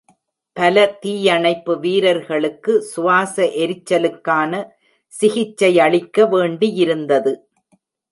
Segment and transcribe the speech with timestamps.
[0.57, 4.63] பல தீயணைப்பு வீரர்களுக்கு சுவாச எரிச்சலுக்கான
[5.13, 7.33] சிகிச்சையளிக்க வேண்டியிருந்தது.